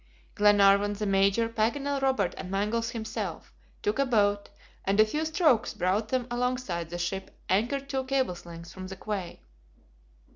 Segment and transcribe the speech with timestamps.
[0.33, 3.53] Glenarvan, the Major, Paganel, Robert, and Mangles himself,
[3.83, 4.49] took a boat,
[4.83, 8.95] and a few strokes brought them alongside the ship anchored two cables' length from the
[8.95, 9.41] quay.